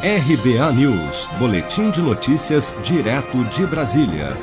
RBA 0.00 0.72
News, 0.74 1.26
Boletim 1.40 1.90
de 1.90 2.00
Notícias, 2.00 2.72
direto 2.84 3.42
de 3.46 3.66
Brasília. 3.66 4.36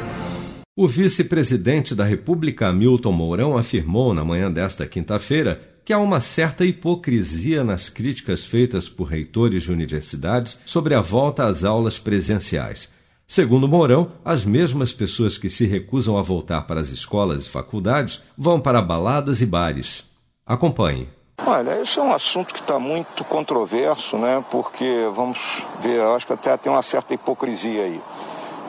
O 0.76 0.86
vice-presidente 0.86 1.96
da 1.96 2.04
República, 2.04 2.74
Milton 2.74 3.14
Mourão, 3.14 3.58
afirmou 3.58 4.14
na 4.14 4.26
manhã 4.26 4.52
desta 4.52 4.86
quinta-feira 4.86 5.62
que 5.86 5.94
há 5.94 5.98
uma 5.98 6.20
certa 6.20 6.66
hipocrisia 6.66 7.64
nas 7.64 7.88
críticas 7.88 8.46
feitas 8.46 8.90
por 8.90 9.06
reitores 9.06 9.64
de 9.64 9.72
universidades 9.72 10.60
sobre 10.66 10.94
a 10.94 11.00
volta 11.00 11.46
às 11.46 11.64
aulas 11.64 11.98
presenciais. 11.98 12.90
Segundo 13.26 13.66
Mourão, 13.66 14.12
as 14.26 14.44
mesmas 14.44 14.92
pessoas 14.92 15.38
que 15.38 15.48
se 15.48 15.66
recusam 15.66 16.18
a 16.18 16.22
voltar 16.22 16.64
para 16.64 16.82
as 16.82 16.92
escolas 16.92 17.48
e 17.48 17.50
faculdades 17.50 18.22
vão 18.38 18.60
para 18.60 18.82
baladas 18.82 19.40
e 19.40 19.46
bares. 19.46 20.04
Acompanhe. 20.46 21.08
Olha, 21.44 21.82
esse 21.82 22.00
é 22.00 22.02
um 22.02 22.14
assunto 22.14 22.54
que 22.54 22.62
está 22.62 22.80
muito 22.80 23.24
controverso, 23.26 24.18
né? 24.18 24.44
Porque, 24.50 25.10
vamos 25.14 25.40
ver, 25.80 26.02
acho 26.02 26.26
que 26.26 26.34
até 26.34 26.56
tem 26.56 26.72
uma 26.72 26.82
certa 26.82 27.14
hipocrisia 27.14 27.84
aí. 27.84 28.02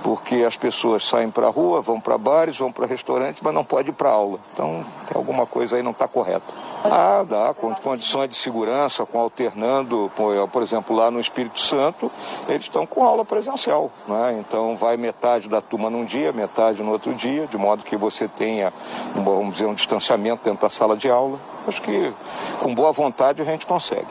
Porque 0.02 0.36
as 0.36 0.56
pessoas 0.56 1.06
saem 1.06 1.30
para 1.30 1.46
a 1.46 1.50
rua, 1.50 1.80
vão 1.80 2.00
para 2.00 2.18
bares, 2.18 2.58
vão 2.58 2.72
para 2.72 2.86
restaurantes, 2.86 3.40
mas 3.42 3.54
não 3.54 3.64
pode 3.64 3.90
ir 3.90 3.92
para 3.92 4.10
aula. 4.10 4.38
Então, 4.52 4.84
tem 5.06 5.16
alguma 5.16 5.46
coisa 5.46 5.76
aí 5.76 5.82
não 5.82 5.92
está 5.92 6.06
correta. 6.08 6.52
Ah, 6.90 7.24
dá, 7.28 7.54
com 7.54 7.74
condições 7.74 8.30
de 8.30 8.36
segurança, 8.36 9.04
com 9.04 9.18
alternando, 9.18 10.10
por 10.14 10.62
exemplo, 10.62 10.94
lá 10.94 11.10
no 11.10 11.18
Espírito 11.18 11.58
Santo, 11.58 12.10
eles 12.48 12.62
estão 12.62 12.86
com 12.86 13.02
aula 13.02 13.24
presencial, 13.24 13.90
né? 14.06 14.38
Então 14.40 14.76
vai 14.76 14.96
metade 14.96 15.48
da 15.48 15.60
turma 15.60 15.90
num 15.90 16.04
dia, 16.04 16.32
metade 16.32 16.82
no 16.82 16.92
outro 16.92 17.14
dia, 17.14 17.46
de 17.46 17.56
modo 17.56 17.84
que 17.84 17.96
você 17.96 18.28
tenha, 18.28 18.72
vamos 19.14 19.54
dizer, 19.54 19.66
um 19.66 19.74
distanciamento 19.74 20.44
dentro 20.44 20.62
da 20.62 20.70
sala 20.70 20.96
de 20.96 21.08
aula. 21.10 21.38
Acho 21.66 21.82
que 21.82 22.12
com 22.60 22.74
boa 22.74 22.92
vontade 22.92 23.42
a 23.42 23.44
gente 23.44 23.66
consegue. 23.66 24.06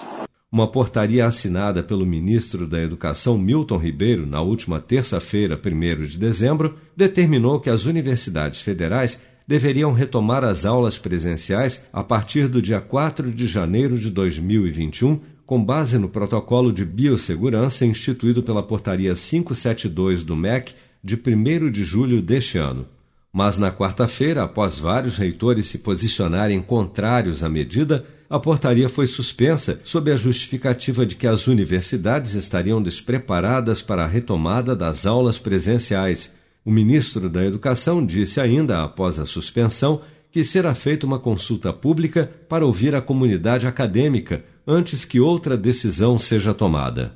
Uma 0.52 0.72
portaria 0.72 1.26
assinada 1.26 1.84
pelo 1.84 2.06
ministro 2.06 2.68
da 2.68 2.80
Educação 2.80 3.38
Milton 3.38 3.78
Ribeiro 3.78 4.26
na 4.26 4.42
última 4.42 4.80
terça-feira, 4.80 5.60
1 5.60 6.04
de 6.04 6.18
dezembro, 6.18 6.78
determinou 6.96 7.60
que 7.60 7.70
as 7.70 7.86
universidades 7.86 8.62
federais 8.62 9.22
deveriam 9.48 9.94
retomar 9.94 10.44
as 10.44 10.66
aulas 10.66 10.98
presenciais 10.98 11.84
a 11.94 12.04
partir 12.04 12.48
do 12.48 12.62
dia 12.62 12.82
4 12.82 13.32
de 13.32 13.48
janeiro 13.48 13.98
de 13.98 14.10
2021, 14.10 15.20
com 15.46 15.64
base 15.64 15.98
no 15.98 16.10
protocolo 16.10 16.74
de 16.74 16.84
biossegurança 16.84 17.86
instituído 17.86 18.42
pela 18.42 18.64
Portaria 18.64 19.14
572 19.14 20.24
do 20.24 20.36
MEC 20.36 20.74
de 21.04 21.16
1 21.16 21.70
de 21.70 21.84
julho 21.84 22.22
deste 22.22 22.58
ano. 22.58 22.88
Mas 23.32 23.58
na 23.58 23.72
quarta-feira, 23.72 24.44
após 24.44 24.80
vários 24.80 25.18
reitores 25.18 25.68
se 25.68 25.80
posicionarem 25.80 26.62
contrários 26.62 27.44
à 27.44 27.50
medida, 27.50 28.06
a 28.30 28.40
portaria 28.40 28.90
foi 28.90 29.06
suspensa 29.06 29.80
sob 29.84 30.12
a 30.12 30.16
justificativa 30.16 31.06
de 31.06 31.16
que 31.16 31.28
as 31.28 31.46
universidades 31.46 32.34
estariam 32.34 32.82
despreparadas 32.82 33.82
para 33.82 34.04
a 34.04 34.08
retomada 34.08 34.76
das 34.76 35.06
aulas 35.06 35.38
presenciais 35.38 36.34
o 36.66 36.72
ministro 36.72 37.30
da 37.30 37.46
Educação 37.46 38.04
disse 38.04 38.42
ainda, 38.42 38.84
após 38.84 39.20
a 39.20 39.26
suspensão, 39.28 40.02
que 40.32 40.44
será 40.44 40.74
feita 40.74 41.06
uma 41.06 41.20
consulta 41.20 41.72
pública 41.72 42.30
para 42.50 42.66
ouvir 42.66 42.96
a 42.96 43.02
comunidade 43.02 43.68
acadêmica 43.68 44.44
antes 44.68 45.06
que 45.06 45.20
outra 45.20 45.56
decisão 45.56 46.18
seja 46.18 46.54
tomada. 46.54 47.16